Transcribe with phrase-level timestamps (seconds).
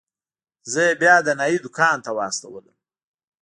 [0.71, 2.75] زه يې بيا د نايي دوکان ته واستولم.